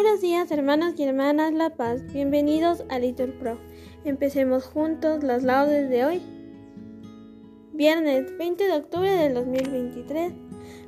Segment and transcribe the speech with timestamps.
[0.00, 3.58] Buenos días hermanos y hermanas La Paz, bienvenidos a Little Pro.
[4.04, 6.22] Empecemos juntos las laudes de hoy.
[7.72, 10.34] Viernes 20 de octubre del 2023,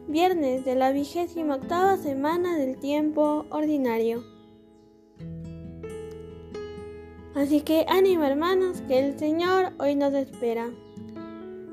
[0.06, 4.22] viernes de la vigésima octava semana del tiempo ordinario.
[7.34, 10.70] Así que ánimo hermanos, que el Señor hoy nos espera.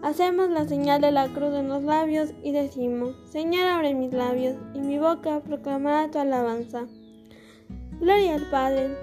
[0.02, 4.56] Hacemos la señal de la cruz en los labios y decimos, Señor abre mis labios
[4.74, 6.88] y mi boca proclamará tu alabanza.
[8.00, 8.96] Gloria al Padre.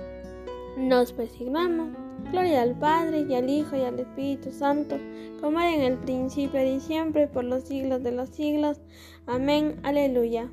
[0.76, 1.96] Nos persignamos.
[2.30, 4.96] Gloria al Padre y al Hijo y al Espíritu Santo,
[5.40, 8.80] como era en el principio y siempre, por los siglos de los siglos.
[9.26, 9.80] Amén.
[9.82, 10.48] Aleluya.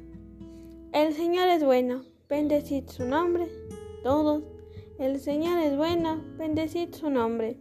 [0.91, 2.03] El Señor es bueno.
[2.29, 3.47] Bendecid su nombre.
[4.03, 4.43] Todos.
[4.97, 6.21] El Señor es bueno.
[6.37, 7.57] Bendecid su nombre.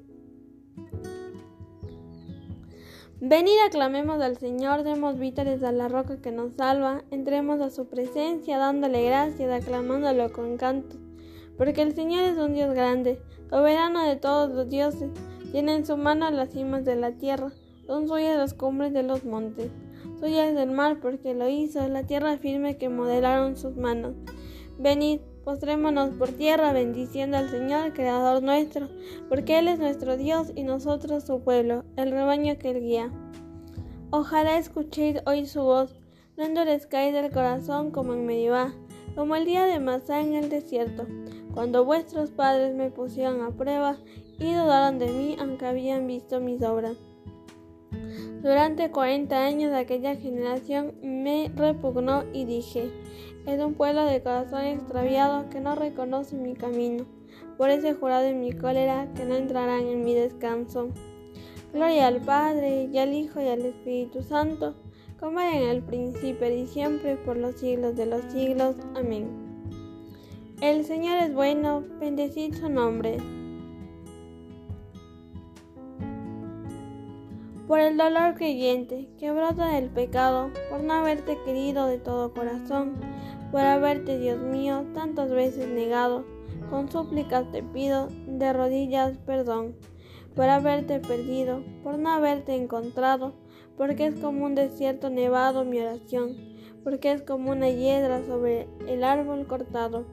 [3.23, 7.87] Venid aclamemos al Señor, demos vítores a la roca que nos salva, entremos a su
[7.87, 10.99] presencia dándole gracias, aclamándolo con cantos,
[11.59, 15.10] porque el Señor es un Dios grande, soberano de todos los dioses,
[15.52, 17.52] tiene en su mano las cimas de la tierra,
[17.87, 19.71] son suyas las cumbres de los montes,
[20.18, 24.15] suya es el mar porque lo hizo, la tierra firme que modelaron sus manos.
[24.79, 28.88] Venid, postrémonos por tierra bendiciendo al Señor, Creador nuestro,
[29.29, 33.10] porque Él es nuestro Dios y nosotros su pueblo, el rebaño que Él guía.
[34.11, 35.95] Ojalá escuchéis hoy su voz,
[36.37, 38.74] no endurezcáis el corazón como en Medivá,
[39.15, 41.07] como el día de Masá en el desierto,
[41.55, 43.99] cuando vuestros padres me pusieron a prueba
[44.38, 46.96] y dudaron de mí aunque habían visto mis obras.
[48.43, 52.91] Durante cuarenta años aquella generación me repugnó y dije,
[53.46, 57.05] es un pueblo de corazón extraviado que no reconoce mi camino.
[57.57, 60.88] Por ese jurado en mi cólera que no entrarán en mi descanso.
[61.73, 64.75] Gloria al Padre, y al Hijo, y al Espíritu Santo,
[65.19, 68.77] como era en el principio y siempre, por los siglos de los siglos.
[68.94, 69.28] Amén.
[70.61, 73.19] El Señor es bueno, bendecid su nombre.
[77.71, 82.97] por el dolor creyente que brota del pecado, por no haberte querido de todo corazón,
[83.50, 86.25] por haberte, Dios mío, tantas veces negado,
[86.71, 89.75] con súplicas te pido de rodillas perdón,
[90.34, 93.34] por haberte perdido, por no haberte encontrado,
[93.77, 96.37] porque es como un desierto nevado mi oración,
[96.84, 100.06] porque es como una hiedra sobre el árbol cortado,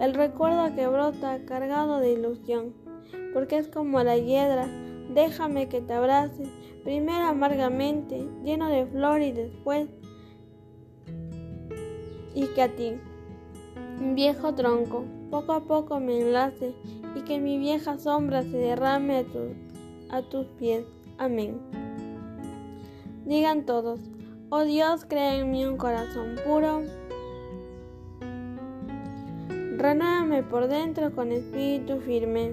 [0.00, 2.74] el recuerdo que brota cargado de ilusión,
[3.34, 4.66] porque es como la hiedra,
[5.14, 6.44] déjame que te abrace,
[6.84, 9.88] primero amargamente, lleno de flor y después,
[12.38, 12.92] y que a ti,
[14.14, 16.72] viejo tronco, poco a poco me enlace
[17.16, 19.26] y que mi vieja sombra se derrame
[20.08, 20.84] a, tus pies.
[21.18, 21.58] Amén.
[23.26, 23.98] Digan todos,
[24.50, 26.82] oh Dios, crea en mí un corazón puro.
[29.76, 32.52] Renuévame por dentro con espíritu firme.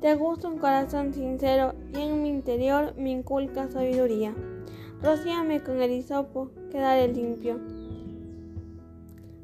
[0.00, 4.32] Te gusta un corazón sincero y en mi interior me inculca sabiduría.
[5.02, 7.58] Rocíame con el hisopo, quedaré limpio.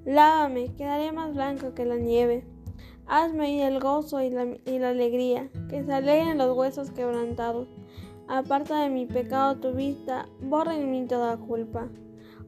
[0.04, 2.44] Lávame, quedaré más blanco que la nieve.
[3.06, 7.66] Hazme ir el gozo y la, alegría, que se alegren los huesos quebrantados.
[8.28, 11.88] Aparta de mi pecado tu vista, borra en mí toda culpa.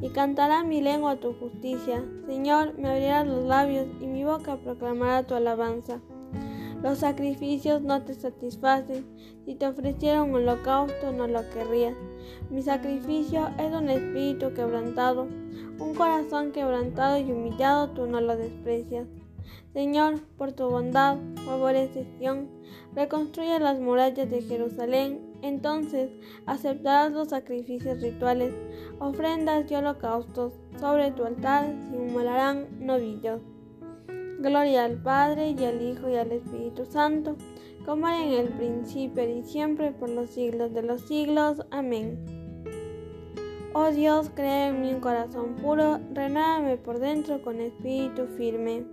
[0.00, 2.04] y cantará mi lengua tu justicia.
[2.26, 6.00] Señor, me abrirás los labios y mi boca proclamará tu alabanza.
[6.82, 9.06] Los sacrificios no te satisfacen,
[9.46, 11.96] si te ofreciera un holocausto no lo querrías.
[12.50, 15.22] Mi sacrificio es un espíritu quebrantado,
[15.78, 19.08] un corazón quebrantado y humillado tú no lo desprecias.
[19.72, 22.50] Señor, por tu bondad, favorece Sion,
[22.94, 26.10] reconstruye las murallas de Jerusalén entonces
[26.46, 28.54] aceptarás los sacrificios rituales,
[28.98, 30.54] ofrendas y holocaustos.
[30.80, 33.42] Sobre tu altar se inmolarán novillos.
[34.40, 37.36] Gloria al Padre y al Hijo y al Espíritu Santo,
[37.84, 41.62] como era en el principio y siempre por los siglos de los siglos.
[41.70, 42.18] Amén.
[43.74, 48.84] Oh Dios, crea en mí un corazón puro, renuévame por dentro con espíritu firme.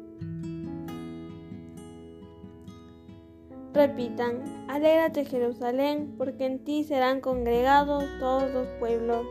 [3.73, 9.25] Repitan, alégrate Jerusalén, porque en ti serán congregados todos los pueblos.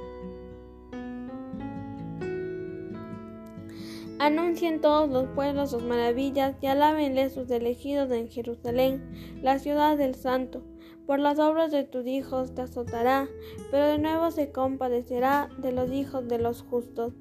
[4.19, 9.03] Anuncien todos los pueblos sus maravillas y alábenle sus elegidos en Jerusalén,
[9.43, 10.63] la ciudad del santo.
[11.07, 13.29] Por las obras de tus hijos te azotará,
[13.71, 17.13] pero de nuevo se compadecerá de los hijos de los justos.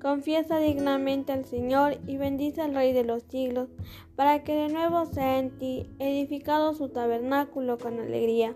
[0.00, 3.68] Confiesa dignamente al Señor y bendice al Rey de los siglos,
[4.14, 8.54] para que de nuevo sea en ti edificado su tabernáculo con alegría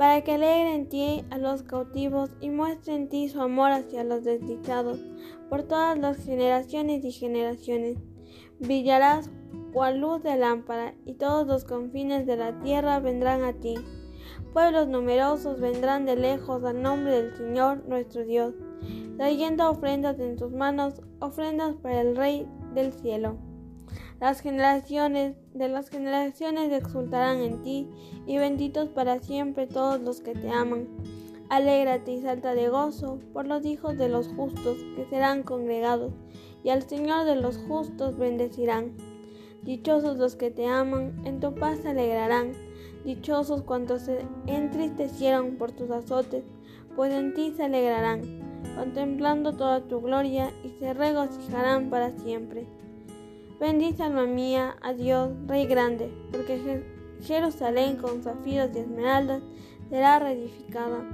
[0.00, 4.02] para que alegre en ti a los cautivos y muestre en ti su amor hacia
[4.02, 4.98] los desdichados,
[5.50, 7.98] por todas las generaciones y generaciones.
[8.60, 9.30] Brillarás
[9.74, 13.74] cual luz de lámpara, y todos los confines de la tierra vendrán a ti.
[14.54, 18.54] Pueblos numerosos vendrán de lejos al nombre del Señor nuestro Dios,
[19.16, 23.36] trayendo ofrendas en sus manos, ofrendas para el Rey del cielo.
[24.20, 27.88] Las generaciones de las generaciones exultarán en ti,
[28.26, 30.88] y benditos para siempre todos los que te aman.
[31.48, 36.12] Alégrate y salta de gozo por los hijos de los justos que serán congregados,
[36.62, 38.92] y al Señor de los justos bendecirán.
[39.62, 42.52] Dichosos los que te aman, en tu paz se alegrarán.
[43.04, 46.44] Dichosos cuantos se entristecieron por tus azotes,
[46.94, 48.39] pues en ti se alegrarán,
[48.74, 52.66] contemplando toda tu gloria, y se regocijarán para siempre.
[53.60, 56.82] Bendice alma mía a Dios, Rey grande, porque
[57.22, 59.42] Jerusalén con zafiros y esmeraldas
[59.90, 61.04] será reedificada.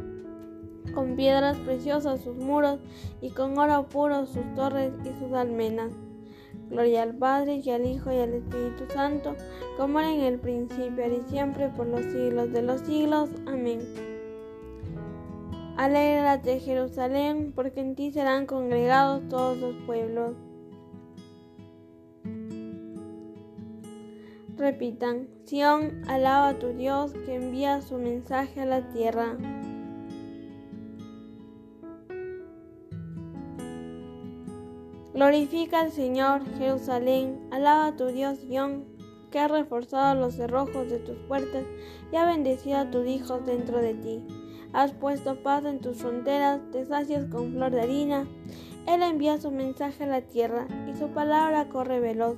[0.94, 2.78] Con piedras preciosas sus muros
[3.20, 5.90] y con oro puro sus torres y sus almenas.
[6.70, 9.34] Gloria al Padre y al Hijo y al Espíritu Santo,
[9.76, 13.28] como era en el principio y siempre por los siglos de los siglos.
[13.46, 14.05] Amén.
[15.76, 20.34] Alégrate Jerusalén, porque en ti serán congregados todos los pueblos.
[24.56, 29.36] Repitan, Sión, alaba a tu Dios que envía su mensaje a la tierra.
[35.12, 38.84] Glorifica al Señor, Jerusalén, alaba a tu Dios Sión,
[39.30, 41.64] que ha reforzado los cerrojos de tus puertas
[42.10, 44.22] y ha bendecido a tus hijos dentro de ti.
[44.72, 48.26] Has puesto paz en tus fronteras, te sacias con flor de harina.
[48.86, 52.36] Él envía su mensaje a la tierra y su palabra corre veloz.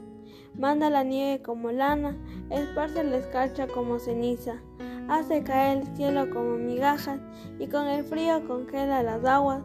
[0.55, 2.17] Manda la nieve como lana,
[2.51, 4.61] esparce la escarcha como ceniza,
[5.09, 7.21] hace caer el cielo como migajas
[7.59, 9.63] y con el frío congela las aguas.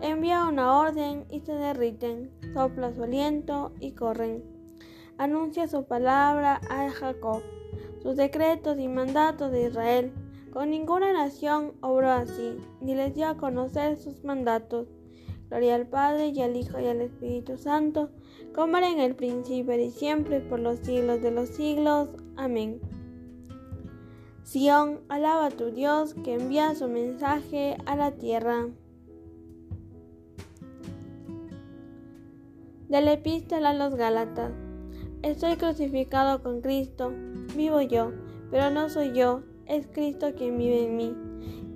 [0.00, 4.44] Envía una orden y se derriten, sopla su aliento y corren.
[5.18, 7.42] Anuncia su palabra a Jacob,
[8.02, 10.12] sus decretos y mandatos de Israel.
[10.56, 14.88] Con ninguna nación obró así, ni les dio a conocer sus mandatos.
[15.50, 18.08] Gloria al Padre y al Hijo y al Espíritu Santo,
[18.54, 22.08] como era en el principio y siempre, por los siglos de los siglos.
[22.36, 22.80] Amén.
[24.44, 28.66] Sión, alaba a tu Dios que envía su mensaje a la tierra.
[32.88, 34.52] De la epístola a los Gálatas.
[35.20, 37.12] Estoy crucificado con Cristo,
[37.54, 38.12] vivo yo,
[38.50, 41.14] pero no soy yo, es Cristo quien vive en mí.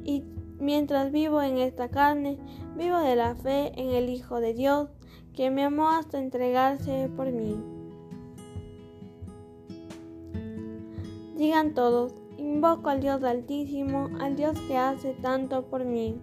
[0.05, 0.25] Y
[0.59, 2.39] mientras vivo en esta carne,
[2.77, 4.89] vivo de la fe en el Hijo de Dios,
[5.35, 7.57] que me amó hasta entregarse por mí.
[11.37, 16.21] Digan todos, invoco al Dios altísimo, al Dios que hace tanto por mí.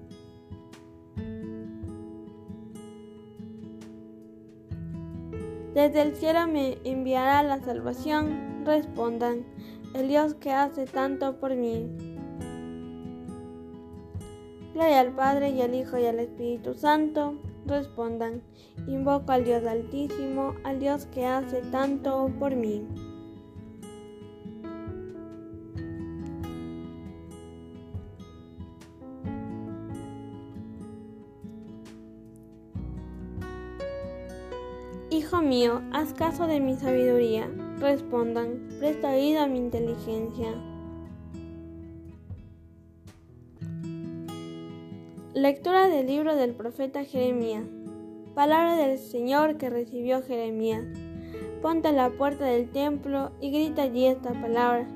[5.74, 9.46] Desde el cielo me enviará la salvación, respondan,
[9.94, 11.88] el Dios que hace tanto por mí.
[14.74, 17.36] Gloria al Padre y al Hijo y al Espíritu Santo.
[17.66, 18.42] Respondan,
[18.88, 22.86] invoco al Dios Altísimo, al Dios que hace tanto por mí.
[35.10, 37.50] Hijo mío, haz caso de mi sabiduría.
[37.80, 40.52] Respondan, presta oído a mi inteligencia.
[45.36, 47.66] Lectura del libro del profeta Jeremías.
[48.34, 50.86] Palabra del Señor que recibió Jeremías.
[51.62, 54.88] Ponte a la puerta del templo y grita allí esta palabra.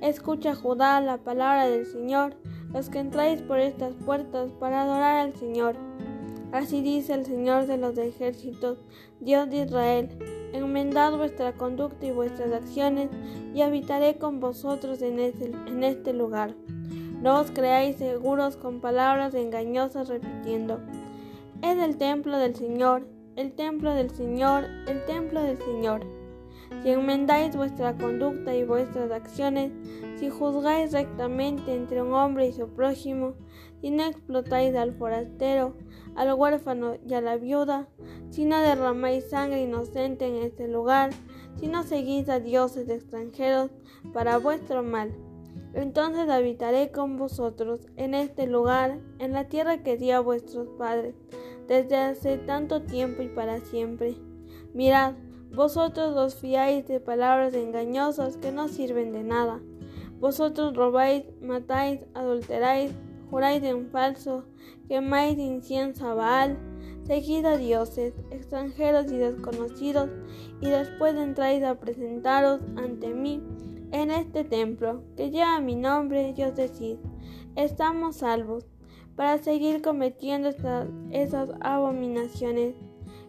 [0.00, 2.36] Escucha Judá la palabra del Señor,
[2.72, 5.76] los que entráis por estas puertas para adorar al Señor.
[6.52, 8.78] Así dice el Señor de los ejércitos,
[9.20, 10.08] Dios de Israel,
[10.52, 13.08] enmendad vuestra conducta y vuestras acciones,
[13.54, 16.54] y habitaré con vosotros en este, este lugar.
[17.22, 20.80] No os creáis seguros con palabras engañosas repitiendo,
[21.62, 26.06] es el templo del Señor, el templo del Señor, el templo del Señor.
[26.82, 29.70] Si enmendáis vuestra conducta y vuestras acciones,
[30.16, 33.34] si juzgáis rectamente entre un hombre y su prójimo,
[33.80, 35.74] si no explotáis al forastero,
[36.14, 37.88] al huérfano y a la viuda,
[38.30, 41.10] si no derramáis sangre inocente en este lugar,
[41.56, 43.70] si no seguís a dioses extranjeros
[44.12, 45.12] para vuestro mal,
[45.74, 51.14] entonces habitaré con vosotros en este lugar, en la tierra que di a vuestros padres,
[51.68, 54.16] desde hace tanto tiempo y para siempre.
[54.74, 55.14] Mirad,
[55.52, 59.60] vosotros os fiáis de palabras engañosas que no sirven de nada.
[60.18, 62.92] Vosotros robáis, matáis, adulteráis,
[63.30, 64.44] juráis en falso,
[64.88, 66.58] quemáis incienso a Baal,
[67.04, 70.10] seguid a dioses extranjeros y desconocidos,
[70.60, 73.42] y después entráis a presentaros ante mí
[73.92, 76.98] en este templo que lleva mi nombre, y os decís,
[77.56, 78.66] estamos salvos,
[79.16, 82.74] para seguir cometiendo estas, esas abominaciones.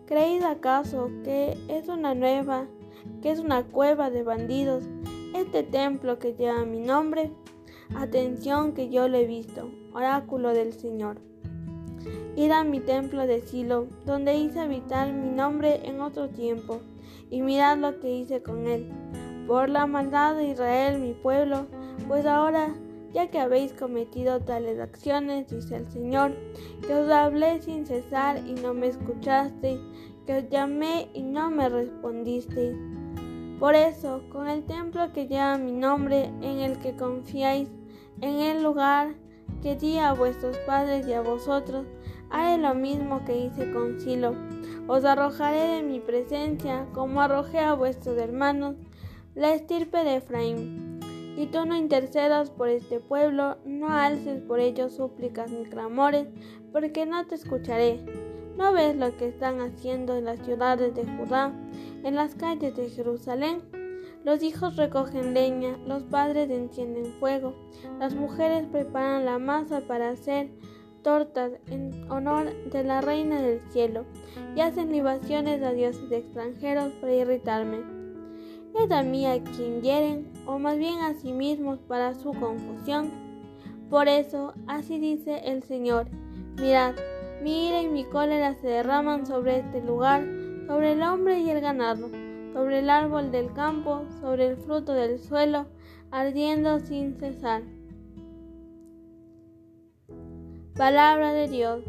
[0.05, 2.67] ¿Creéis acaso que es una nueva,
[3.21, 4.83] que es una cueva de bandidos,
[5.35, 7.31] este templo que lleva mi nombre?
[7.95, 11.17] Atención que yo lo he visto, oráculo del Señor.
[12.35, 16.79] Id a mi templo de Silo, donde hice habitar mi nombre en otro tiempo,
[17.29, 18.89] y mirad lo que hice con él.
[19.47, 21.67] Por la maldad de Israel, mi pueblo,
[22.07, 22.73] pues ahora,
[23.13, 26.31] ya que habéis cometido tales acciones, dice el Señor,
[26.87, 29.79] que os hablé sin cesar y no me escuchasteis,
[30.25, 32.77] que os llamé y no me respondisteis.
[33.59, 37.69] Por eso, con el templo que lleva mi nombre, en el que confiáis,
[38.21, 39.15] en el lugar
[39.61, 41.85] que di a vuestros padres y a vosotros,
[42.29, 44.35] haré lo mismo que hice con Silo.
[44.87, 48.75] Os arrojaré de mi presencia, como arrojé a vuestros hermanos,
[49.35, 50.99] la estirpe de Efraín.
[51.37, 56.27] Y tú no intercedas por este pueblo, no alces por ellos súplicas ni clamores,
[56.71, 58.03] porque no te escucharé.
[58.57, 61.53] ¿No ves lo que están haciendo en las ciudades de Judá,
[62.03, 63.80] en las calles de Jerusalén?
[64.23, 67.55] Los hijos recogen leña, los padres encienden fuego,
[67.99, 70.51] las mujeres preparan la masa para hacer
[71.01, 74.05] tortas en honor de la reina del cielo
[74.55, 77.79] y hacen libaciones a dioses extranjeros para irritarme.
[78.75, 83.09] Es a mí a quien hieren, o más bien a sí mismos para su confusión.
[83.89, 86.07] Por eso, así dice el Señor,
[86.57, 86.93] mirad,
[87.41, 90.23] mi ira y mi cólera se derraman sobre este lugar,
[90.67, 92.20] sobre el hombre y el ganado
[92.53, 95.67] sobre el árbol del campo, sobre el fruto del suelo,
[96.11, 97.63] ardiendo sin cesar.
[100.75, 101.83] Palabra de Dios.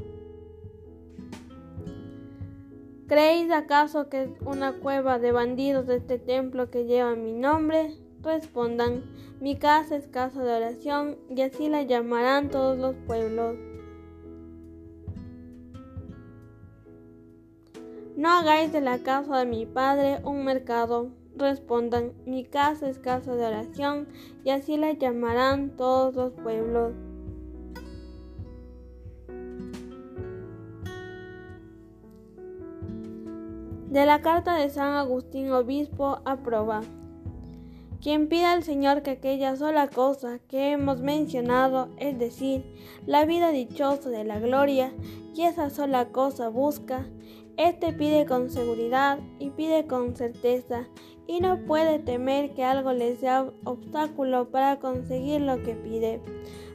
[3.09, 7.95] ¿Creéis acaso que es una cueva de bandidos este templo que lleva mi nombre?
[8.23, 9.02] Respondan,
[9.40, 13.57] mi casa es casa de oración y así la llamarán todos los pueblos.
[18.16, 21.11] No hagáis de la casa de mi padre un mercado.
[21.35, 24.07] Respondan, mi casa es casa de oración,
[24.45, 26.92] y así la llamarán todos los pueblos.
[33.88, 36.83] De la carta de San Agustín Obispo, aproba.
[38.02, 42.64] Quien pida al Señor que aquella sola cosa que hemos mencionado, es decir,
[43.07, 44.92] la vida dichosa de la gloria,
[45.35, 47.07] y esa sola cosa busca,
[47.56, 50.88] este pide con seguridad y pide con certeza
[51.26, 56.21] y no puede temer que algo le sea obstáculo para conseguir lo que pide,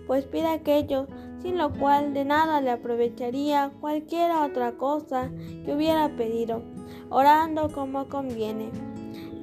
[0.05, 1.07] pues pide aquello
[1.41, 5.31] sin lo cual de nada le aprovecharía cualquier otra cosa
[5.65, 6.61] que hubiera pedido,
[7.09, 8.69] orando como conviene.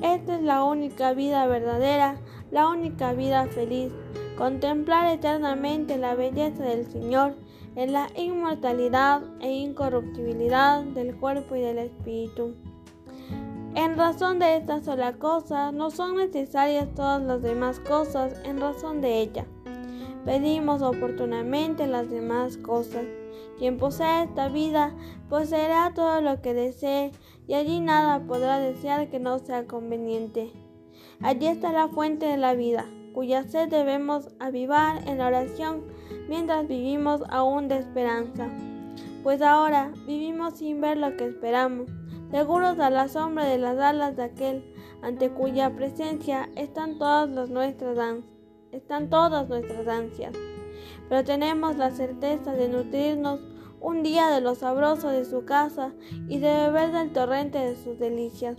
[0.02, 2.16] Esta es la única vida verdadera,
[2.50, 3.92] la única vida feliz,
[4.36, 7.34] contemplar eternamente la belleza del Señor
[7.76, 12.54] en la inmortalidad e incorruptibilidad del cuerpo y del espíritu.
[13.74, 19.00] En razón de esta sola cosa, no son necesarias todas las demás cosas en razón
[19.00, 19.46] de ella.
[20.24, 23.04] Pedimos oportunamente las demás cosas.
[23.58, 24.94] Quien posee esta vida
[25.28, 27.10] poseerá todo lo que desee
[27.46, 30.52] y allí nada podrá desear que no sea conveniente.
[31.20, 35.84] Allí está la fuente de la vida, cuya sed debemos avivar en la oración
[36.28, 38.48] mientras vivimos aún de esperanza.
[39.22, 41.88] Pues ahora vivimos sin ver lo que esperamos,
[42.30, 44.64] seguros a la sombra de las alas de aquel
[45.02, 47.98] ante cuya presencia están todas, nuestras,
[48.72, 50.34] están todas nuestras ansias.
[51.08, 53.40] Pero tenemos la certeza de nutrirnos
[53.80, 55.92] un día de lo sabroso de su casa
[56.28, 58.56] y de beber del torrente de sus delicias,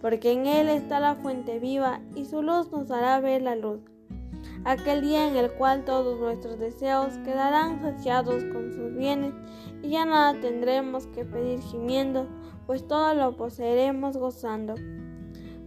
[0.00, 3.91] porque en él está la fuente viva y su luz nos hará ver la luz.
[4.64, 9.34] Aquel día en el cual todos nuestros deseos quedarán saciados con sus bienes
[9.82, 12.28] y ya nada tendremos que pedir gimiendo,
[12.66, 14.74] pues todo lo poseeremos gozando.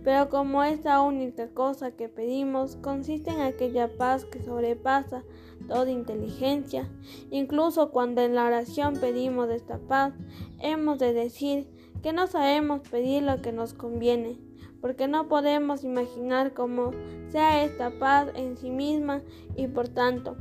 [0.06, 5.24] Pero como esta única cosa que pedimos consiste en aquella paz que sobrepasa
[5.68, 6.90] toda inteligencia,
[7.32, 10.14] incluso cuando en la oración pedimos esta paz,
[10.60, 11.68] hemos de decir
[12.02, 14.38] que no sabemos pedir lo que nos conviene,
[14.86, 16.92] porque no podemos imaginar cómo
[17.30, 19.24] sea esta paz en sí misma
[19.56, 20.38] y por tanto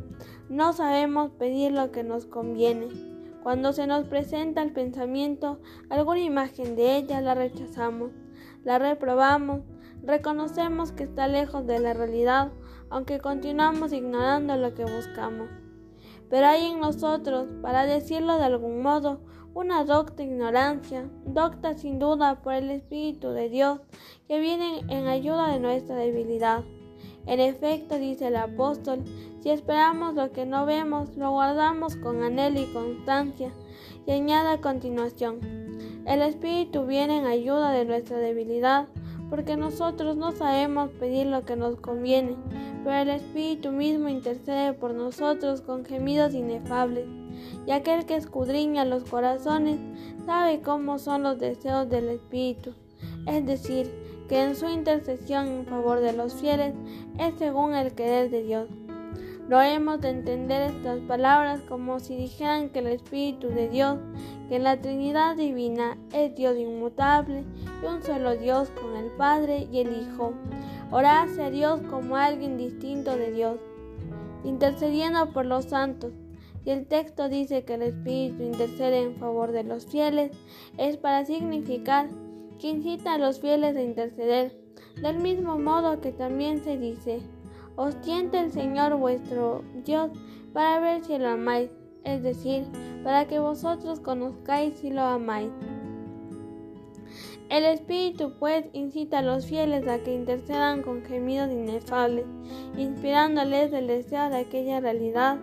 [0.50, 2.88] no sabemos pedir lo que nos conviene.
[3.42, 8.10] Cuando se nos presenta el pensamiento alguna imagen de ella, la rechazamos
[8.64, 9.60] la reprobamos,
[10.02, 12.52] reconocemos que está lejos de la realidad,
[12.90, 15.48] aunque continuamos ignorando lo que buscamos.
[16.28, 19.20] Pero hay en nosotros, para decirlo de algún modo,
[19.54, 23.80] una docta ignorancia, docta sin duda por el Espíritu de Dios,
[24.26, 26.64] que viene en ayuda de nuestra debilidad.
[27.26, 29.04] En efecto, dice el apóstol,
[29.40, 33.52] si esperamos lo que no vemos, lo guardamos con anhelo y constancia.
[34.06, 35.38] Y añade a continuación,
[36.04, 38.88] el Espíritu viene en ayuda de nuestra debilidad,
[39.30, 42.36] porque nosotros no sabemos pedir lo que nos conviene,
[42.82, 47.23] pero el Espíritu mismo intercede por nosotros con gemidos inefables.
[47.66, 49.78] Y aquel que escudriña los corazones
[50.26, 52.74] sabe cómo son los deseos del Espíritu,
[53.26, 53.90] es decir,
[54.28, 56.74] que en su intercesión en favor de los fieles
[57.18, 58.68] es según el querer de Dios.
[59.48, 63.98] No hemos de entender estas palabras como si dijeran que el Espíritu de Dios,
[64.48, 67.44] que en la Trinidad Divina es Dios inmutable
[67.82, 70.32] y un solo Dios con el Padre y el Hijo,
[70.90, 73.56] orase a Dios como alguien distinto de Dios,
[74.44, 76.12] intercediendo por los santos.
[76.64, 80.32] Y el texto dice que el Espíritu intercede en favor de los fieles,
[80.78, 82.08] es para significar
[82.58, 84.56] que incita a los fieles a interceder,
[85.00, 87.20] del mismo modo que también se dice,
[87.76, 90.10] os tiente el Señor vuestro Dios
[90.52, 91.70] para ver si lo amáis,
[92.04, 92.64] es decir,
[93.02, 95.50] para que vosotros conozcáis si lo amáis.
[97.50, 102.24] El Espíritu, pues, incita a los fieles a que intercedan con gemidos inefables,
[102.76, 105.38] inspirándoles el deseo de aquella realidad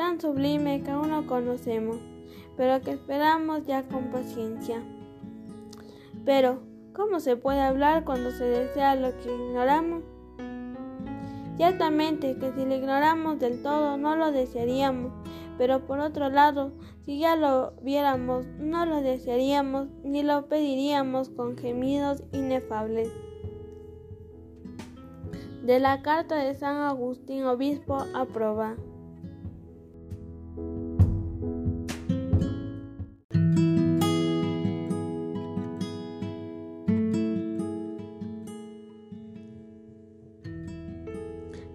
[0.00, 1.98] tan sublime que aún no conocemos,
[2.56, 4.82] pero que esperamos ya con paciencia.
[6.24, 6.62] Pero,
[6.94, 10.02] ¿cómo se puede hablar cuando se desea lo que ignoramos?
[11.58, 15.12] Ciertamente que si lo ignoramos del todo no lo desearíamos,
[15.58, 16.72] pero por otro lado,
[17.04, 23.12] si ya lo viéramos, no lo desearíamos ni lo pediríamos con gemidos inefables.
[25.62, 28.76] De la carta de San Agustín Obispo aproba.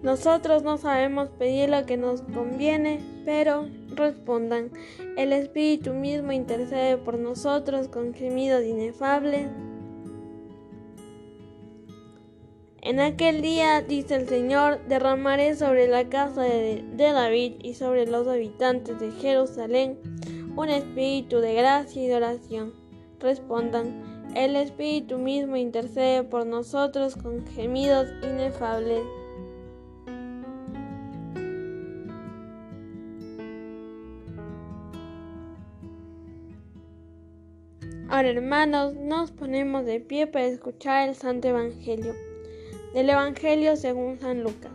[0.06, 4.70] Nosotros no sabemos pedir lo que nos conviene, pero respondan,
[5.16, 9.48] el Espíritu mismo intercede por nosotros con gemidos inefables.
[12.82, 18.06] En aquel día, dice el Señor, derramaré sobre la casa de, de, David y sobre
[18.06, 19.98] los habitantes de Jerusalén
[20.54, 22.74] un espíritu de gracia y de oración.
[23.18, 29.02] Respondan, el Espíritu mismo intercede por nosotros con gemidos inefables.
[38.24, 42.14] Hermanos, nos ponemos de pie para escuchar el Santo Evangelio.
[42.94, 44.72] Del Evangelio según San Lucas.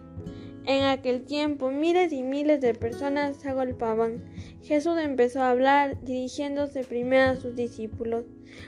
[0.65, 4.23] En aquel tiempo miles y miles de personas se agolpaban.
[4.61, 8.25] Jesús empezó a hablar dirigiéndose primero a sus discípulos.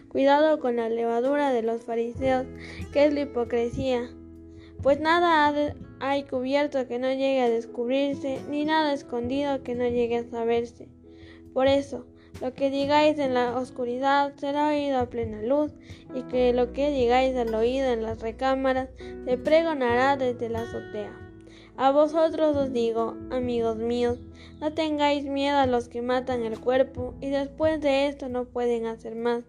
[0.07, 2.47] Cuidado con la levadura de los fariseos,
[2.91, 4.09] que es la hipocresía.
[4.81, 5.53] Pues nada
[5.99, 10.89] hay cubierto que no llegue a descubrirse, ni nada escondido que no llegue a saberse.
[11.53, 12.07] Por eso,
[12.41, 15.71] lo que digáis en la oscuridad será oído a plena luz,
[16.13, 18.89] y que lo que digáis al oído en las recámaras
[19.25, 21.23] se pregonará desde la azotea.
[21.75, 24.19] A vosotros os digo, amigos míos,
[24.59, 28.85] no tengáis miedo a los que matan el cuerpo y después de esto no pueden
[28.85, 29.43] hacer más.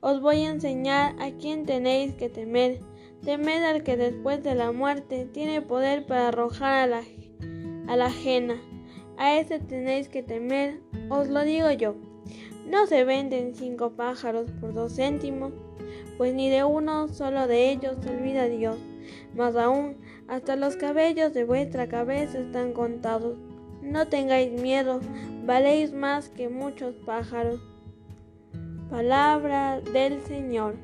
[0.00, 2.80] Os voy a enseñar a quién tenéis que temer.
[3.24, 7.02] Temed al que después de la muerte tiene poder para arrojar a la,
[7.88, 8.60] a la ajena.
[9.16, 11.94] A ese tenéis que temer, os lo digo yo.
[12.66, 15.52] No se venden cinco pájaros por dos céntimos,
[16.16, 18.76] pues ni de uno solo de ellos se olvida Dios.
[19.34, 19.96] Más aún,
[20.28, 23.36] hasta los cabellos de vuestra cabeza están contados.
[23.82, 25.00] no tengáis miedo,
[25.44, 27.60] valéis más que muchos pájaros.
[28.90, 30.76] Palabra del Señor.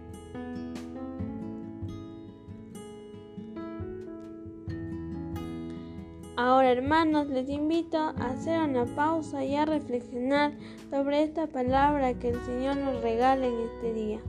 [6.42, 10.52] Ahora hermanos, les invito a hacer una pausa y a reflexionar
[10.88, 14.20] sobre esta palabra que el Señor nos regala en este día.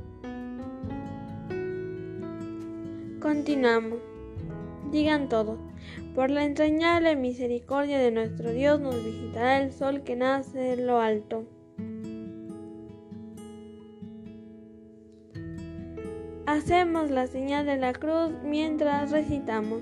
[3.21, 4.00] Continuamos.
[4.91, 5.58] Digan todos,
[6.13, 11.00] por la entrañable misericordia de nuestro Dios nos visitará el sol que nace de lo
[11.00, 11.45] alto.
[16.45, 19.82] Hacemos la señal de la cruz mientras recitamos.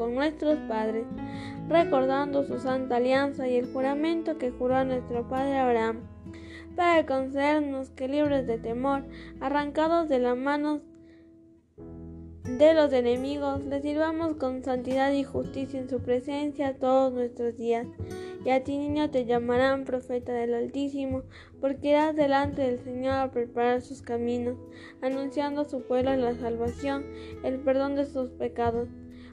[0.00, 1.04] con nuestros padres,
[1.68, 5.98] recordando su santa alianza y el juramento que juró a nuestro padre Abraham
[6.74, 9.04] para concedernos que libres de temor,
[9.40, 10.80] arrancados de las manos
[11.76, 17.86] de los enemigos, le sirvamos con santidad y justicia en su presencia todos nuestros días.
[18.46, 21.24] Y a ti, niño, te llamarán profeta del Altísimo,
[21.60, 24.56] porque irás delante del Señor a preparar sus caminos,
[25.02, 27.04] anunciando a su pueblo la salvación,
[27.44, 28.88] el perdón de sus pecados.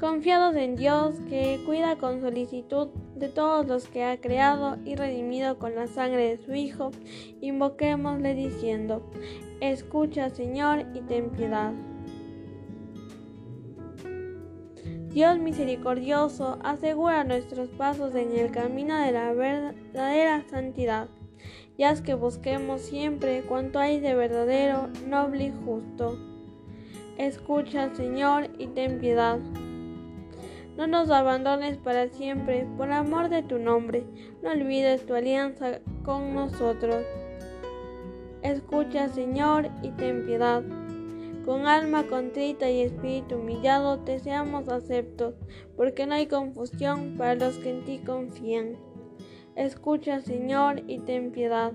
[0.00, 5.58] Confiados en Dios, que cuida con solicitud de todos los que ha creado y redimido
[5.58, 6.90] con la sangre de su Hijo,
[7.42, 9.02] invoquémosle diciendo,
[9.60, 11.74] Escucha Señor y ten piedad.
[15.10, 21.08] Dios misericordioso, asegura nuestros pasos en el camino de la verdadera santidad,
[21.76, 26.18] y haz que busquemos siempre cuanto hay de verdadero, noble y justo.
[27.18, 29.38] Escucha Señor y ten piedad.
[30.76, 34.04] No nos abandones para siempre, por amor de tu nombre.
[34.42, 37.04] No olvides tu alianza con nosotros.
[38.42, 40.62] Escucha, Señor, y ten piedad.
[41.44, 45.34] Con alma contrita y espíritu humillado te seamos aceptos,
[45.76, 48.76] porque no hay confusión para los que en ti confían.
[49.56, 51.72] Escucha, Señor, y ten piedad.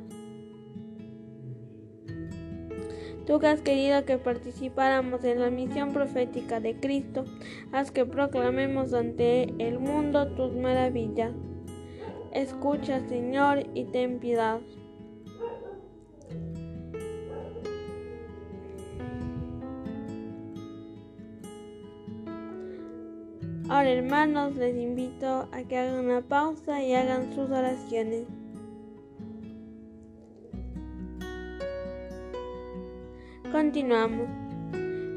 [3.26, 7.26] Tú que has querido que participáramos en la misión profética de Cristo,
[7.72, 11.34] haz que proclamemos ante el mundo tus maravillas.
[12.32, 14.60] Escucha, Señor, y ten piedad.
[23.68, 28.28] Ahora hermanos, les invito a que hagan una pausa y hagan sus oraciones.
[33.56, 34.28] Continuamos.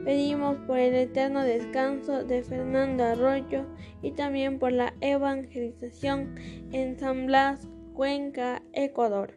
[0.05, 3.64] Pedimos por el eterno descanso de Fernando Arroyo
[4.01, 6.37] y también por la evangelización
[6.70, 9.37] en San Blas, Cuenca, Ecuador.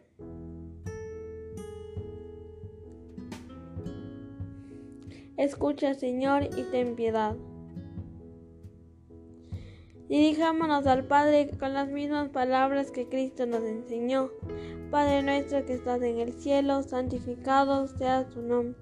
[5.36, 7.34] Escucha, Señor, y ten piedad.
[10.08, 14.30] Dirijámonos al Padre con las mismas palabras que Cristo nos enseñó.
[14.92, 18.81] Padre nuestro que estás en el cielo, santificado sea tu nombre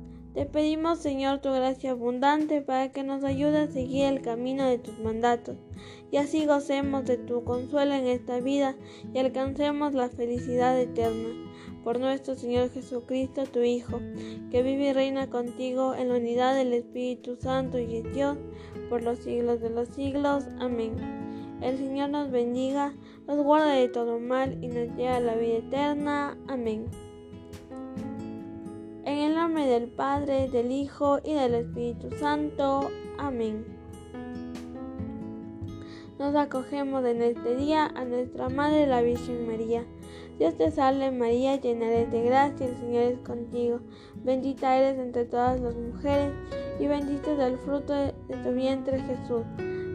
[0.33, 4.77] Te pedimos, Señor, tu gracia abundante para que nos ayude a seguir el camino de
[4.77, 5.57] tus mandatos
[6.09, 8.75] y así gocemos de tu consuelo en esta vida
[9.13, 11.29] y alcancemos la felicidad eterna.
[11.83, 13.99] Por nuestro Señor Jesucristo, tu Hijo,
[14.51, 18.37] que vive y reina contigo en la unidad del Espíritu Santo y es Dios
[18.89, 20.45] por los siglos de los siglos.
[20.59, 20.93] Amén.
[21.61, 22.93] El Señor nos bendiga,
[23.27, 26.37] nos guarda de todo mal y nos lleva a la vida eterna.
[26.47, 26.85] Amén.
[29.31, 32.91] El nombre del Padre, del Hijo y del Espíritu Santo.
[33.17, 33.65] Amén.
[36.19, 39.85] nos acogemos en este día a nuestra Madre la Virgen María.
[40.37, 43.79] Dios te salve María, llena eres de gracia, el Señor es contigo.
[44.15, 46.33] Bendita eres entre todas las mujeres
[46.81, 48.13] y bendito es el fruto de
[48.43, 49.43] tu vientre Jesús.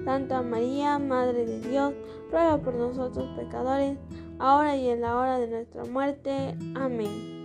[0.06, 1.92] Santa María, Madre de Dios,
[2.30, 3.98] ruega por nosotros pecadores,
[4.38, 6.56] ahora y en la hora de nuestra muerte.
[6.74, 7.35] Amén.